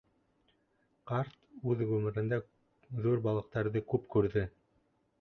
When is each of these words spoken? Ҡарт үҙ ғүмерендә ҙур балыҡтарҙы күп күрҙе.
Ҡарт 1.11 1.35
үҙ 1.73 1.85
ғүмерендә 1.91 2.41
ҙур 3.05 3.23
балыҡтарҙы 3.31 3.89
күп 3.95 4.13
күрҙе. 4.17 4.49